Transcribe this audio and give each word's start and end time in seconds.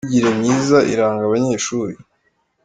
Imyigire 0.03 0.29
myiza 0.39 0.77
iranga 0.93 1.21
abanyeshuri. 1.25 1.95